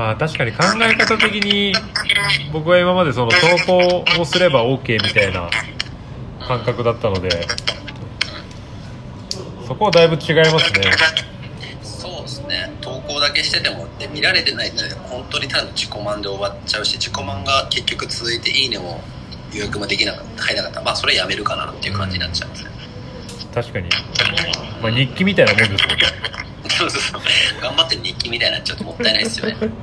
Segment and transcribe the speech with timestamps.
[0.00, 1.74] まあ確かに考え方的に
[2.54, 3.36] 僕は今までその投
[3.66, 5.50] 稿をすれば OK みたいな
[6.40, 7.46] 感覚だったので
[9.68, 10.80] そこはだいぶ違いますね。
[11.82, 12.72] そうですね。
[12.80, 19.02] 投稿だけしててもで見られてないと本当にただの自己満で終わっちゃうし自己満が結局続いていいねも
[19.52, 20.82] 予約もできなかった入らなかった。
[20.82, 22.70] まあそれやめるかなっていう感じになっちゃうんですね
[23.52, 23.90] 確かに、
[24.80, 27.20] まあ、日記みたいなもんですもんねそうそうそう。
[27.60, 29.56] 頑張って日記みたいになっちゃうともったいないですよね。
[29.58, 29.78] そうか。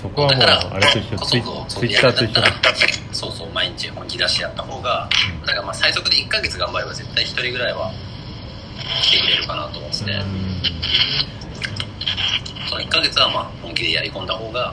[0.00, 1.18] そこはもうあれと一緒。
[1.18, 2.48] ツイツイッターと一緒だ。
[3.12, 5.08] そうそう毎日本気出してやった方が
[5.42, 7.92] だからまあ最速で1ヶ月頑張れば絶対1人ぐらいは
[9.02, 10.22] 来てくれるかなと思ってて
[12.68, 14.72] その1ヶ月はまあ本気でやり込んだ方が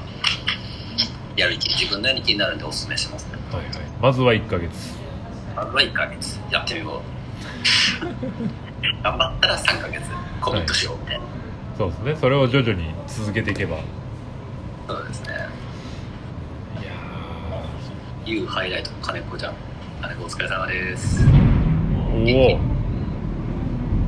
[1.35, 3.33] やる気自分のやる気になるんでおすすめしますね。
[3.51, 3.73] はいはい。
[4.01, 4.71] まずは1ヶ月。
[5.55, 6.39] まずは1ヶ月。
[6.51, 7.16] やってみよう
[9.03, 10.03] 頑張ったら3ヶ月
[10.41, 11.25] コミットしようみたいな、
[11.77, 12.15] そうですね。
[12.15, 13.77] それを徐々に続けていけば。
[13.77, 13.81] い
[14.87, 15.33] そうですね。
[15.35, 15.49] や
[18.25, 19.53] いうハイライト金子ちゃん
[20.01, 21.25] 金子お疲れ様です。
[21.25, 22.57] ーお。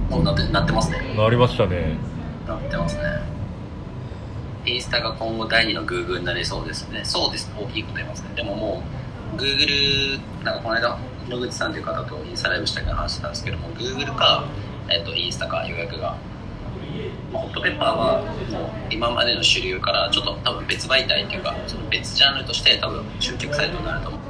[0.09, 1.13] もうなってなってますね。
[1.17, 1.97] おなりましたね。
[2.47, 3.03] なってますね。
[4.66, 7.01] インスタが今後第二の Google になりそうですね。
[7.03, 7.51] そうです。
[7.57, 8.29] 大きいこと言いますね。
[8.35, 8.83] でもも
[9.35, 10.97] う Google なんかこの間
[11.30, 14.45] 野口さんという方とインスタライブしたけど話してたんですけども Google か、
[14.89, 16.17] えっとインスタか予約が、
[17.31, 24.22] まあ、ホットペッパーはもう今までの主流からちょっと多分別媒体っていうかその別ジャンルとして多分集客サイトになると思う。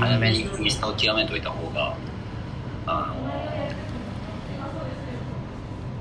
[0.00, 1.94] 早めにインスタを極めておいた方が
[2.86, 3.14] あの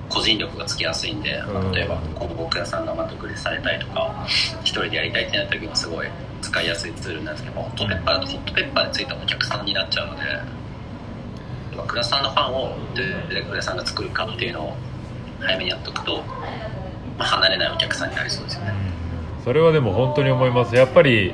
[0.10, 4.26] 個人力がつきやすいんで、まあ例えば今後僕屋さんがま独立されたりとか
[4.64, 6.08] 一人でやりたいってなった時はすごい
[6.42, 10.22] 使いやすいツールなんですけどホットペッパーだとホットペッパーについたお客さんになっちゃうので
[11.76, 14.78] まあ倉さんのファンをどれで倉さんが作るかっていうのを
[15.40, 16.24] 早めにやっとくと、
[17.18, 18.74] まあ、離れないお客さんになりそうですよね。
[19.44, 20.76] それはでも本当に思います。
[20.76, 21.34] やっぱり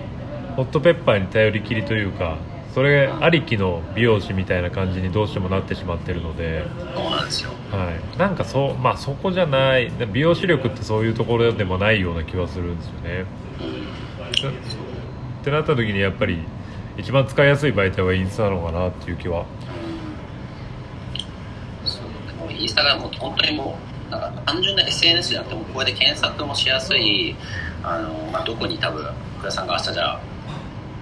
[0.55, 2.38] ホットペッパーに頼りきりというか
[2.73, 6.64] それありきの美容師みたいな感じにどうしてもなってしまってるので、
[6.96, 7.52] そうなんですよ。
[7.72, 9.91] はい、なんかそうまあそこじゃない。
[10.12, 13.25] 美容師力ってそういうところでもないような気はするんですよね。
[15.41, 16.40] ってなった時にやっぱり
[16.97, 19.46] 一番使いやすい媒体はインスタなのかなっていう気は。
[21.86, 23.78] そうでもインスタがもう本当にも
[24.09, 27.36] うなんか単純な SNS じゃなくてもこれで検索もしやすい
[27.84, 29.06] あの、まあ、どこに多分
[29.38, 30.22] 福田さんが明日じゃあ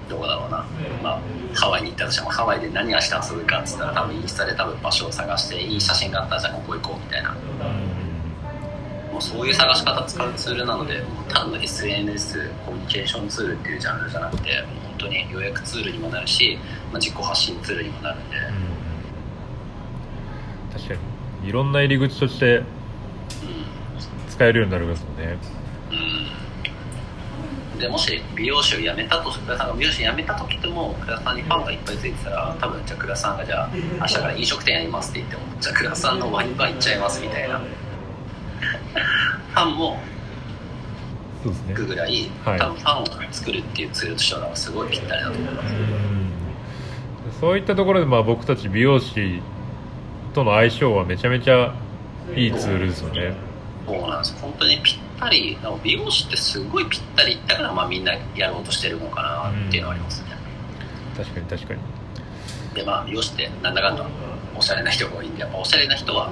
[0.09, 0.65] どこだろうな、
[1.01, 1.21] まあ、
[1.55, 7.35] ハワイに行ったとしてもハワイで何明日遊ぶかっつったら多分インスタで多分場所を探していい写真があったらじゃあここ行こうみたいな。
[9.11, 16.57] もうそういう探し方使うツールなのでもう単なる SNS コミュニケーションツールっていうジャンルじゃなくてもう本当に予約ツールにもなるし、
[16.91, 18.35] まあ、自己発信ツールにもなるんで、
[20.73, 20.93] 確か
[21.43, 21.49] に。
[21.49, 22.63] いろんな入り口として
[24.29, 25.37] 使えるようになりますよね。
[25.59, 25.64] うん
[27.79, 37.59] でもし美容師を辞めたと福田さんが美容師辞めた時でも福田さんにファンがいっぱいついてたら多分じゃあ福田さんがじゃあ明日から飲食店やりますって言ってもじゃあ福田さんのワインバー行っちゃいますみたいな。
[37.59, 39.97] ファンも
[41.43, 41.69] そうですね。
[41.69, 42.59] 行くぐらい、はい。
[42.59, 45.73] 多分ファンを作るっていうツールとしてはすごいぴったりだと思います。
[45.73, 46.29] うん。
[47.39, 49.41] そういったところでまあ僕たち美容師
[50.33, 51.73] との相性はめちゃめちゃ
[52.35, 53.33] いいツールですよね。
[53.85, 54.35] そうなんです。
[54.41, 60.29] 本当にぴったり美容師ってすごいぴったりだからまあみんなやろうとしてるのかなっていうのはありますね、
[61.15, 61.79] 確かに確かに。
[62.73, 64.05] でまあ美容師ってなんだかんだ
[64.55, 66.31] おしゃれな人が多いんでやっぱおしゃれな人は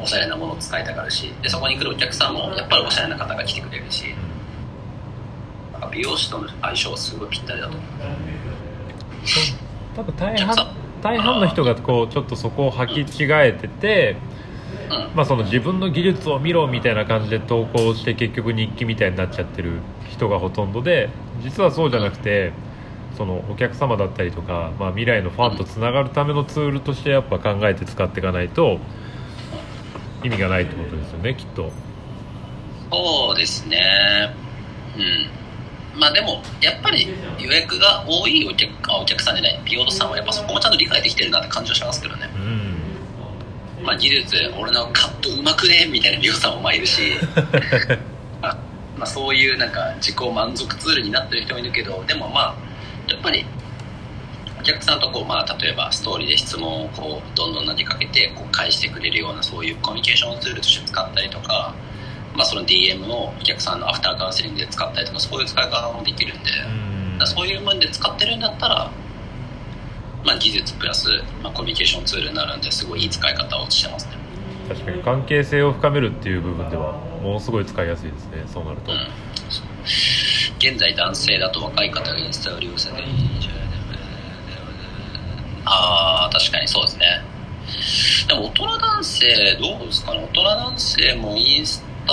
[0.00, 4.04] おしゃれなものを使いたがるしでそこに来るお客さんもやっぱりおしゃれな方が来てくれるし
[5.72, 7.76] なんか美容師との相性はすごいぴったりだと。
[7.76, 9.56] 思います
[9.96, 14.27] 多分大半大半の人がこうちょっとそこを履き違えてて、うん
[15.14, 19.80] まあ、その自分の技術を見ろみたいな感じで投稿して結局日記みたいになっちゃってる
[20.10, 21.10] 人がほとんどで
[21.42, 22.52] 実はそうじゃなくて
[23.16, 28.78] そのお客様だったりとか、まあ、未来のファンとつながるためのツールとしてやっぱ考えて使っていかないと
[30.22, 31.70] 意味がないってことですよねきっと。
[32.90, 34.34] そうですね。
[34.96, 36.00] うん。
[36.00, 42.30] まあでもやっぱり予約が多いお客あお客さんじゃない美容師さんはやっぱそこもちゃんと理解できてるなって感じはしますけどね。
[42.36, 42.67] うん
[43.88, 47.00] まあ技術俺のカットうまくねみたいな美容師さんもまあいるし
[48.42, 48.58] まあ
[48.98, 52.54] まあ、そういうなんか自己満足ツールになってる人もいるけどでもまあ
[53.10, 53.46] やっぱり
[54.60, 61.74] お客さんとこう、まあ、例えばストーリーで質問をこうどんどん投げかけてこう返してくれるようなそういうコミュニケーションツールとして使ったりとか、
[62.34, 66.68] まあ、その DM をお客さんのアフターカウンセリングで使ったりとかそういう使い方もできるんで、だか
[67.20, 68.90] らそういう面で使ってるんだったら、
[70.24, 71.08] まあ、技術プラス、
[71.42, 74.12] まあ、コミュニケーションツールになるんですごいいい使い方をしてますね。
[74.68, 76.92] 確かに関係性を深めるっていう部分では
[77.22, 78.98] ものすごい使いやすいですねそうなると、うん。
[80.58, 83.60] 現在男性だと若い方がインスタを利用されていいんじゃない
[85.64, 87.06] ああ確かにそうですね。
[88.28, 90.20] でも大人男性どうですかね。
[90.32, 92.12] 大人男性もインスタ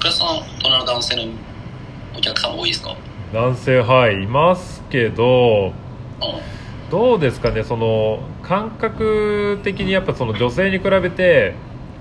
[0.00, 1.32] 倉さん大人の男性の
[2.16, 2.96] お客さん多いですか？
[3.32, 5.72] 男性はいいますけどうん
[6.92, 11.54] どうですかねその感覚的にやっぱその女性に比べて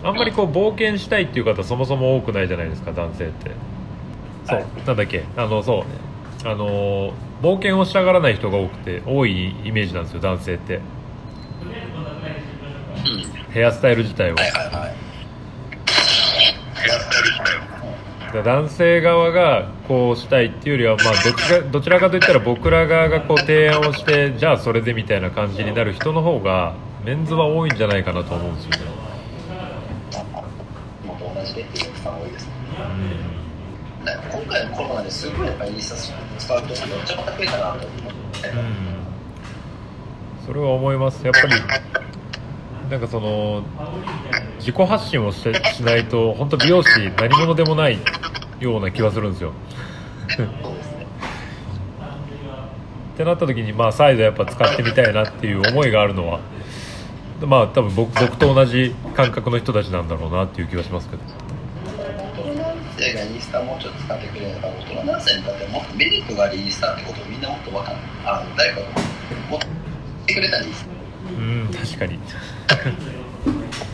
[0.04, 3.52] あんまりこう冒険したいっていう方そもそも多くないじゃないですか男性って。
[4.46, 5.24] そう、はいなんだっけ？
[5.38, 5.78] あのそう。
[5.78, 5.86] ね
[6.44, 10.76] あの冒険をしたがらない人が多くて多いイメージなんですよ男性って。
[10.76, 10.82] うん。
[13.54, 14.96] ヘアスタイル自体をはいはいはい
[18.39, 28.72] 男性側がこうしたいっていうよりは、まあ、どちらどちらかといったら僕ら側がこう提案をしてじゃあそれでみたいな感じになる人の方がメンズは多いんじゃないかなと思うんですよ
[34.01, 35.95] ね、今回のコロナですごいやっぱりインスタ
[36.39, 38.66] 使う人がめっちゃまた増えたなと思って、うん、うん、
[40.45, 41.24] それは思います。
[41.24, 41.54] やっぱり
[42.92, 43.64] なんかその
[44.60, 47.98] 自己発信をしてしないと本当美容師何者でもない
[48.60, 49.54] ような気はするんですよ。
[53.14, 56.42] ってなった時にまあ再度やっぱ使ってみたいなっていう思いがあるのは
[57.40, 61.24] まあ多分僕僕と同じ感覚の人たちなんだろうなっていう気がしますけど。
[62.44, 67.96] 大人男性がインスタもうちょっと使ってくれれば大人男性にとってもっとメリットがあるインスタってことをみんなもっと分かん
[68.26, 68.86] あの誰かが
[69.50, 69.76] もっと言
[70.24, 71.00] ってくれたらいいです
[71.38, 72.19] うん確かに。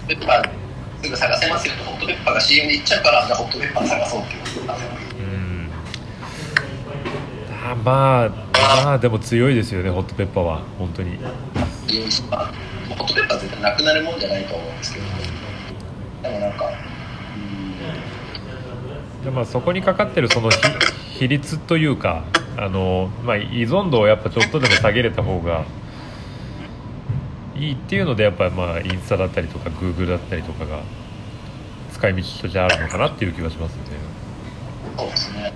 [0.07, 0.49] ペッパー
[1.03, 4.91] すぐ探せますよとホットペッパーが CM に行っちゃうからじゃあホットペッパー探そうっていうことなんですよ。
[5.19, 5.69] うん。
[7.71, 8.29] あまあ
[8.85, 10.61] まあでも強いですよねホットペッパーは。
[10.79, 11.17] 本当に。
[11.17, 11.29] ホッ
[13.07, 15.05] トペッパー絶対なくなるもんじゃないと思うんですけど。
[16.23, 16.71] でもなんかう
[19.21, 19.23] ん。
[19.23, 20.57] でまあそこにかかってるその比
[21.19, 22.23] 比率というか
[22.57, 25.65] あの、まあ、依存度をやっぱちょっとでも下げれた方が
[27.57, 30.81] いいっていうのでやっぱまあインスタだったりとかグーグルだったりとかが
[31.91, 33.97] 使い道としてあるのかなっていう気がしますよね。
[34.95, 35.53] そうですね。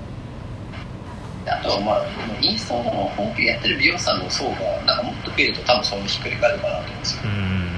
[1.46, 2.06] であとはまあ
[2.42, 4.56] インスタの本気でやってる美容師さんの層が
[4.86, 7.24] なんかもっと増えると多分それにひっくり返るかなと思うんですよ。
[7.26, 7.72] うんうん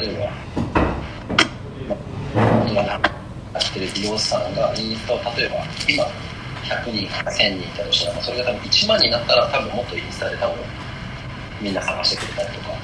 [0.00, 0.24] 例えば、
[2.34, 5.56] まあ、大人がやってる美容師さんがインスタを例えば
[5.88, 6.04] 今
[6.64, 10.56] 100人1000人いたとしたらそれが多分1万になったら多分もっとインスタで多分
[11.60, 12.76] みんな探してくれたりとか。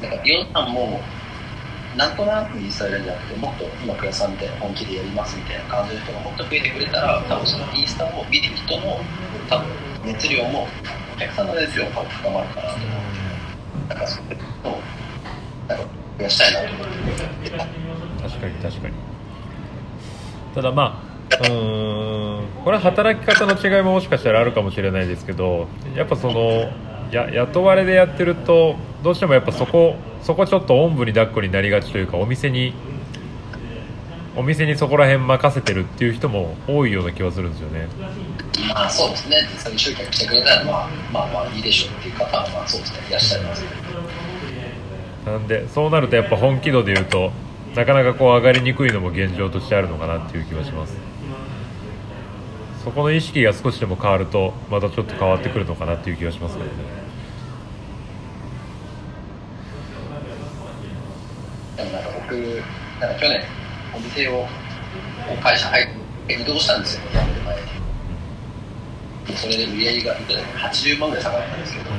[0.00, 1.00] なんか美容師さんも
[1.96, 9.00] なんとなくインスタやるんじゃなくてもっと今倉さんで本気でやりますみたいな感じの人がもっと増えてくれたら多分そのインスタを見る人の
[9.48, 9.66] 多分
[10.04, 10.66] 熱量も
[11.14, 14.78] お客さんの熱量も多分深まるかなと思うなんかそれを
[15.68, 15.84] なんか
[16.18, 17.50] 増やしたいなと思って。
[18.22, 18.94] 確かに確かに。
[20.54, 21.02] ただま
[21.32, 26.70] あうーんこれは働き方の違いももしかしたらあるかもしれないですけどやっぱその
[27.10, 32.74] や雇われでやってるとどうしてもやっぱそこそこちょっとおんぶに抱っこになりがちというかお店に
[34.36, 37.88] お店にそこら辺任せてるっていう人も多いような気はするんですよね。
[38.68, 39.36] まあそうですね。
[39.52, 42.98] 実際に集客してくれたらまあまあまあいいでしょうっていう方はまあそうですね。
[43.08, 43.62] いらっしゃいます。
[43.62, 43.68] ね
[45.26, 47.32] なんでそうなるとやっぱ本気度で言うと
[47.74, 51.09] なかなかこう上がりにくいのも現状としてあるのかなっていう気はします
[52.84, 56.72] そこの意識が少しでも変わるとまたちょっと変わってくるのかなっていう気がしますけどね。
[61.76, 62.32] でもなんか僕
[63.00, 63.44] なんか去年
[63.94, 64.46] お店を
[65.42, 65.86] 会社入っ
[66.26, 67.02] て移動したんですよ。
[67.12, 67.56] 辞める前
[69.28, 71.90] にそれで売り上げがいくら80万ぐらい下がったんですけど。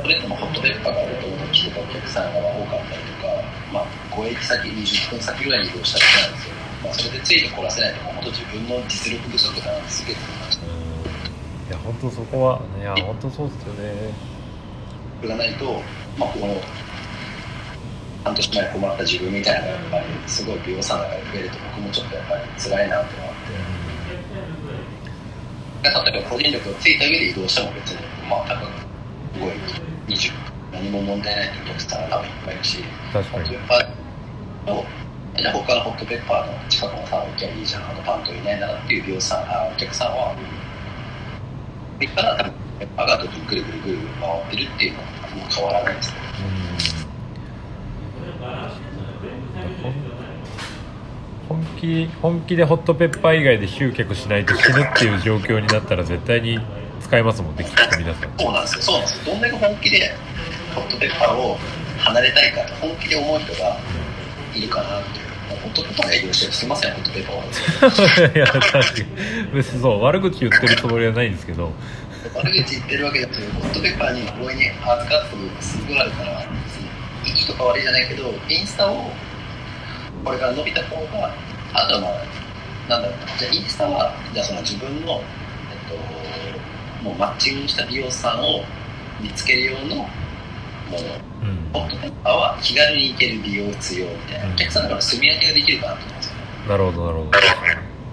[0.00, 10.24] それでもホットペッパーがあると来てたお客さんが多かったりとか、まあ、5駅先20分先ぐらいに移動しただけなんですよ、まあ、それでついてこらせないと本当自分の実力不足だなってすげえ思
[11.68, 14.12] いや本当そこはいや本当そうですよね。
[15.20, 15.80] それがないと、
[16.18, 16.60] まあ、ここの
[18.24, 23.34] 半年前に困った自分みたいなのがやっぱりすごい美容師さんの中で増えると僕もちょっとやっぱり辛いなって思って。
[25.84, 28.68] 例えば個人力をついた上で移動しても別にまあ多分
[29.34, 29.52] すごい
[30.08, 30.32] 20
[30.72, 32.78] 何も問題ないっていうお客さんが多分いっぱいいるし
[33.12, 33.48] 確かに
[35.36, 40.34] じゃあ他のホットペッパーの近くのさん置きゃいいじゃんあのパンといないならっていうさんあお客さんは
[41.96, 46.16] それから多分ペッパーがどんどんぐるぐるぐる回ってるっていうのはもう変わらないですね。
[51.48, 56.58] 本気本気でホットペッパー以外で集客しないと死ぬっていう状況になったら絶対に
[57.00, 58.30] 使えますもんねきっと皆さん。
[58.38, 59.34] そうなんですよ、そうなんですよ。
[59.34, 60.14] どんだけ本気で
[60.74, 61.58] ホットペッパーを
[61.98, 63.76] 離れたいから本気で思う人が
[64.54, 66.94] いるかなっていうホットペッパーの営業してすいません。
[66.94, 68.84] ホットペッパーいや確かに。
[69.54, 71.72] 別にそう悪口言ってるつもりはないんですけど。
[72.34, 79.10] 悪口言ってるわけだけどホットペッパーに強引に預かってるすごいあるからいいとか悪いじゃないけどインスタを
[80.24, 81.34] これから伸びた方が
[81.74, 82.12] あとはまあ
[82.88, 83.18] なんだろう。
[83.20, 85.20] なじゃあインスタはじゃあその自分の、えっ
[87.02, 88.64] と、もうマッチングした美容師さんを
[89.20, 90.08] 見つける用の
[90.90, 91.04] もの
[91.42, 91.70] うん。
[91.72, 96.34] ホットペッパーは気軽に行ける美容室用みたいな、お客さんだから住み分けができるかなと思うんですよ。
[96.68, 97.06] なるほど。
[97.06, 97.83] なるほど